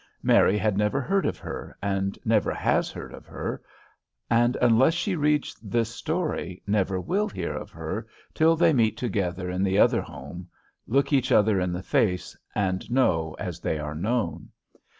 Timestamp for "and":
1.79-2.17, 4.31-4.55, 12.55-12.89